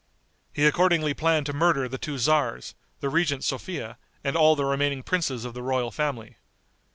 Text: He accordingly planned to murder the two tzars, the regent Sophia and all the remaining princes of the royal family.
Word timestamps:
He 0.51 0.65
accordingly 0.65 1.13
planned 1.13 1.45
to 1.45 1.53
murder 1.53 1.87
the 1.87 1.99
two 1.99 2.15
tzars, 2.17 2.73
the 3.01 3.09
regent 3.09 3.43
Sophia 3.43 3.99
and 4.23 4.35
all 4.35 4.55
the 4.55 4.65
remaining 4.65 5.03
princes 5.03 5.45
of 5.45 5.53
the 5.53 5.61
royal 5.61 5.91
family. 5.91 6.37